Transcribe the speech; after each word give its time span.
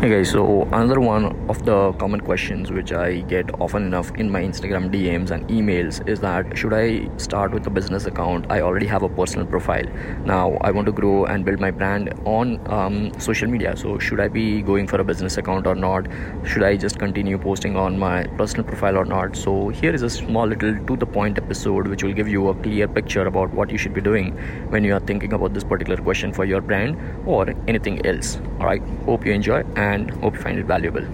Hey 0.00 0.10
guys, 0.10 0.30
so 0.30 0.62
another 0.70 1.00
one 1.00 1.24
of 1.50 1.64
the 1.64 1.92
common 1.94 2.20
questions 2.20 2.70
which 2.70 2.92
I 2.92 3.22
get 3.22 3.60
often 3.60 3.84
enough 3.84 4.12
in 4.14 4.30
my 4.30 4.40
Instagram 4.40 4.92
DMs 4.92 5.32
and 5.32 5.44
emails 5.48 6.08
is 6.08 6.20
that 6.20 6.56
should 6.56 6.72
I 6.72 7.08
start 7.16 7.50
with 7.50 7.66
a 7.66 7.70
business 7.70 8.06
account? 8.06 8.46
I 8.48 8.60
already 8.60 8.86
have 8.86 9.02
a 9.02 9.08
personal 9.08 9.44
profile. 9.44 9.82
Now 10.24 10.56
I 10.60 10.70
want 10.70 10.86
to 10.86 10.92
grow 10.92 11.24
and 11.24 11.44
build 11.44 11.58
my 11.58 11.72
brand 11.72 12.14
on 12.24 12.60
um, 12.72 13.10
social 13.18 13.48
media. 13.48 13.76
So 13.76 13.98
should 13.98 14.20
I 14.20 14.28
be 14.28 14.62
going 14.62 14.86
for 14.86 15.00
a 15.00 15.04
business 15.04 15.36
account 15.36 15.66
or 15.66 15.74
not? 15.74 16.06
Should 16.44 16.62
I 16.62 16.76
just 16.76 17.00
continue 17.00 17.36
posting 17.36 17.76
on 17.76 17.98
my 17.98 18.22
personal 18.42 18.64
profile 18.64 18.96
or 18.96 19.04
not? 19.04 19.34
So 19.34 19.70
here 19.70 19.92
is 19.92 20.02
a 20.02 20.10
small 20.10 20.46
little 20.46 20.78
to 20.78 20.96
the 20.96 21.06
point 21.06 21.38
episode 21.38 21.88
which 21.88 22.04
will 22.04 22.12
give 22.12 22.28
you 22.28 22.50
a 22.50 22.54
clear 22.54 22.86
picture 22.86 23.26
about 23.26 23.52
what 23.52 23.68
you 23.68 23.78
should 23.78 23.94
be 23.94 24.00
doing 24.00 24.30
when 24.68 24.84
you 24.84 24.94
are 24.94 25.00
thinking 25.00 25.32
about 25.32 25.54
this 25.54 25.64
particular 25.64 26.00
question 26.00 26.32
for 26.32 26.44
your 26.44 26.60
brand 26.60 26.96
or 27.26 27.52
anything 27.66 28.06
else. 28.06 28.40
Alright, 28.60 28.82
hope 29.04 29.26
you 29.26 29.32
enjoy 29.32 29.64
and 29.88 29.97
and 29.98 30.10
hope 30.22 30.34
you 30.34 30.40
find 30.40 30.58
it 30.58 30.66
valuable. 30.66 31.06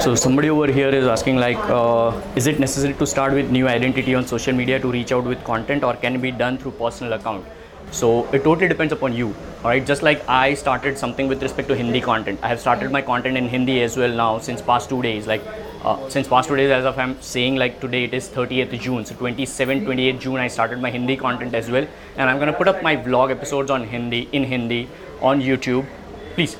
So 0.00 0.14
somebody 0.14 0.50
over 0.50 0.66
here 0.70 0.88
is 0.88 1.06
asking 1.06 1.36
like, 1.36 1.58
uh, 1.78 2.12
is 2.36 2.46
it 2.46 2.60
necessary 2.60 2.94
to 2.94 3.06
start 3.06 3.32
with 3.32 3.50
new 3.50 3.66
identity 3.68 4.14
on 4.14 4.26
social 4.26 4.54
media 4.54 4.78
to 4.78 4.90
reach 4.90 5.12
out 5.12 5.24
with 5.24 5.42
content 5.44 5.82
or 5.82 5.94
can 5.94 6.14
it 6.14 6.22
be 6.22 6.30
done 6.30 6.58
through 6.58 6.72
personal 6.82 7.14
account? 7.14 7.44
So 7.90 8.24
it 8.32 8.44
totally 8.44 8.68
depends 8.68 8.92
upon 8.92 9.14
you. 9.14 9.34
All 9.62 9.70
right, 9.70 9.84
just 9.84 10.02
like 10.02 10.22
I 10.28 10.54
started 10.54 10.96
something 10.96 11.28
with 11.28 11.42
respect 11.42 11.68
to 11.68 11.76
Hindi 11.76 12.00
content. 12.00 12.38
I 12.42 12.48
have 12.48 12.60
started 12.60 12.92
my 12.92 13.02
content 13.02 13.36
in 13.36 13.48
Hindi 13.48 13.82
as 13.82 13.96
well 13.96 14.14
now 14.20 14.38
since 14.38 14.62
past 14.62 14.88
two 14.88 15.02
days. 15.02 15.26
Like 15.26 15.42
uh, 15.84 16.08
since 16.08 16.28
past 16.28 16.48
two 16.48 16.56
days, 16.56 16.70
as 16.70 16.84
of 16.84 16.98
I'm 16.98 17.20
saying, 17.20 17.56
like 17.56 17.80
today 17.80 18.04
it 18.04 18.14
is 18.14 18.28
30th 18.28 18.78
June. 18.80 19.04
So 19.04 19.14
27, 19.16 19.84
28 19.84 20.20
June, 20.20 20.36
I 20.36 20.46
started 20.46 20.80
my 20.80 20.90
Hindi 20.90 21.16
content 21.16 21.52
as 21.52 21.70
well, 21.70 21.86
and 22.16 22.30
I'm 22.30 22.38
gonna 22.38 22.52
put 22.52 22.68
up 22.68 22.82
my 22.82 22.96
vlog 22.96 23.30
episodes 23.30 23.70
on 23.70 23.86
Hindi 23.86 24.28
in 24.32 24.44
Hindi 24.44 24.88
on 25.20 25.42
YouTube. 25.42 25.84
Please 26.34 26.56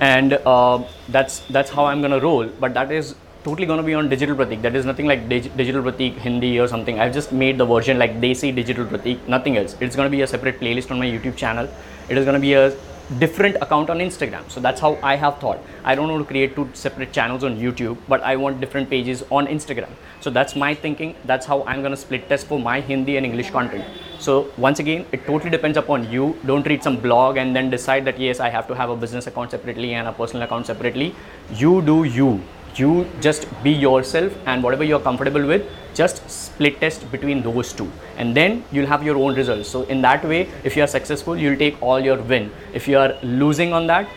and 0.00 0.32
uh, 0.32 0.82
that's 1.08 1.40
that's 1.56 1.70
how 1.70 1.84
I'm 1.84 2.00
gonna 2.02 2.20
roll. 2.20 2.46
But 2.46 2.74
that 2.74 2.90
is 2.90 3.14
totally 3.44 3.66
gonna 3.66 3.82
be 3.82 3.94
on 3.94 4.08
digital 4.08 4.36
pratik. 4.36 4.62
That 4.62 4.74
is 4.74 4.84
nothing 4.84 5.06
like 5.06 5.28
dig- 5.28 5.54
digital 5.56 5.82
pratik 5.82 6.16
Hindi 6.16 6.58
or 6.58 6.68
something. 6.68 6.98
I've 6.98 7.12
just 7.14 7.32
made 7.32 7.58
the 7.58 7.66
version 7.66 7.98
like 7.98 8.20
they 8.20 8.34
say 8.34 8.50
digital 8.50 8.86
pratik, 8.86 9.26
nothing 9.28 9.56
else. 9.56 9.76
It's 9.80 9.96
gonna 9.96 10.10
be 10.10 10.22
a 10.22 10.26
separate 10.26 10.60
playlist 10.60 10.90
on 10.90 10.98
my 10.98 11.06
YouTube 11.06 11.36
channel. 11.36 11.68
It 12.08 12.18
is 12.18 12.24
gonna 12.24 12.40
be 12.40 12.54
a 12.54 12.72
different 13.18 13.56
account 13.56 13.90
on 13.90 13.98
Instagram. 13.98 14.48
So 14.50 14.60
that's 14.60 14.80
how 14.80 14.98
I 15.02 15.16
have 15.16 15.38
thought. 15.38 15.58
I 15.84 15.94
don't 15.94 16.08
want 16.08 16.22
to 16.22 16.28
create 16.28 16.54
two 16.54 16.68
separate 16.74 17.12
channels 17.12 17.42
on 17.42 17.58
YouTube, 17.58 17.98
but 18.08 18.22
I 18.22 18.36
want 18.36 18.60
different 18.60 18.88
pages 18.88 19.24
on 19.30 19.46
Instagram. 19.46 19.88
So 20.20 20.30
that's 20.30 20.54
my 20.54 20.74
thinking. 20.74 21.16
That's 21.24 21.46
how 21.46 21.64
I'm 21.64 21.80
going 21.80 21.90
to 21.90 21.96
split 21.96 22.28
test 22.28 22.46
for 22.46 22.60
my 22.60 22.80
Hindi 22.80 23.16
and 23.16 23.26
English 23.26 23.50
content. 23.50 23.84
So 24.18 24.52
once 24.56 24.78
again, 24.78 25.06
it 25.12 25.26
totally 25.26 25.50
depends 25.50 25.78
upon 25.78 26.10
you. 26.10 26.38
Don't 26.46 26.66
read 26.66 26.82
some 26.82 26.98
blog 26.98 27.36
and 27.36 27.56
then 27.56 27.70
decide 27.70 28.04
that 28.04 28.18
yes, 28.20 28.38
I 28.38 28.48
have 28.50 28.68
to 28.68 28.74
have 28.74 28.90
a 28.90 28.96
business 28.96 29.26
account 29.26 29.50
separately 29.50 29.94
and 29.94 30.06
a 30.06 30.12
personal 30.12 30.44
account 30.44 30.66
separately. 30.66 31.14
You 31.54 31.82
do 31.82 32.04
you 32.04 32.40
you 32.78 33.06
just 33.20 33.46
be 33.62 33.70
yourself 33.70 34.32
and 34.46 34.62
whatever 34.62 34.84
you're 34.84 35.00
comfortable 35.00 35.44
with 35.46 35.66
just 35.94 36.28
split 36.30 36.80
test 36.80 37.10
between 37.10 37.42
those 37.42 37.72
two. 37.72 37.90
And 38.16 38.36
then 38.36 38.64
you'll 38.70 38.86
have 38.86 39.02
your 39.02 39.16
own 39.16 39.34
results. 39.34 39.68
So 39.68 39.82
in 39.82 40.00
that 40.02 40.24
way 40.24 40.48
if 40.64 40.76
you 40.76 40.82
are 40.84 40.86
successful 40.86 41.36
you'll 41.36 41.58
take 41.58 41.80
all 41.82 42.00
your 42.00 42.18
win. 42.22 42.50
If 42.72 42.88
you 42.88 42.98
are 42.98 43.16
losing 43.22 43.72
on 43.72 43.86
that 43.88 44.08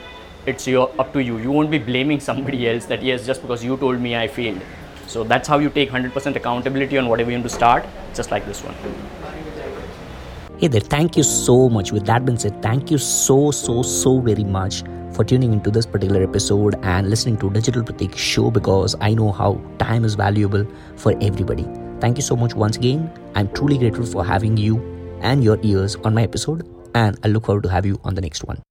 it's 0.46 0.68
your 0.68 0.92
up 1.00 1.14
to 1.14 1.24
you. 1.24 1.38
You 1.38 1.52
won't 1.52 1.72
be 1.72 1.80
blaming 1.80 2.20
somebody 2.30 2.70
else 2.70 2.86
that 2.86 3.02
yes 3.02 3.26
just 3.26 3.42
because 3.42 3.64
you 3.64 3.78
told 3.78 4.00
me 4.00 4.16
i 4.16 4.28
failed. 4.28 4.62
So 5.08 5.24
that's 5.24 5.48
how 5.48 5.59
you 5.59 5.70
take 5.70 5.90
100% 5.92 6.36
accountability 6.36 6.98
on 6.98 7.08
whatever 7.08 7.31
you 7.31 7.38
want 7.38 7.50
to 7.50 7.56
start 7.56 7.86
just 8.14 8.31
like 8.31 8.46
this 8.46 8.64
one. 8.64 8.76
Hey 10.59 10.68
there. 10.68 10.81
Thank 10.81 11.18
you 11.18 11.24
so 11.24 11.70
much. 11.70 11.92
With 11.92 12.06
that 12.06 12.26
being 12.26 12.38
said 12.38 12.62
thank 12.62 12.92
you 12.92 12.98
so 12.98 13.52
so 13.52 13.81
so 13.81 14.20
very 14.20 14.44
much 14.44 14.84
for 15.14 15.23
tuning 15.23 15.53
into 15.53 15.69
this 15.69 15.86
particular 15.86 16.23
episode 16.23 16.75
and 16.81 17.09
listening 17.09 17.38
to 17.38 17.50
Digital 17.52 17.83
Pratik 17.83 18.17
show 18.17 18.50
because 18.50 18.95
I 19.00 19.14
know 19.14 19.31
how 19.31 19.61
time 19.78 20.06
is 20.06 20.16
valuable 20.16 20.66
for 20.95 21.13
everybody. 21.22 21.68
Thank 22.00 22.18
you 22.18 22.24
so 22.24 22.35
much 22.35 22.56
once 22.56 22.78
again. 22.78 23.12
I'm 23.35 23.50
truly 23.53 23.78
grateful 23.78 24.06
for 24.06 24.25
having 24.25 24.57
you 24.57 24.81
and 25.22 25.44
your 25.44 25.59
ears 25.62 25.96
on 25.97 26.13
my 26.13 26.23
episode 26.23 26.68
and 26.96 27.18
I 27.23 27.28
look 27.28 27.46
forward 27.46 27.63
to 27.63 27.69
have 27.69 27.85
you 27.85 28.00
on 28.03 28.16
the 28.16 28.22
next 28.22 28.44
one. 28.44 28.63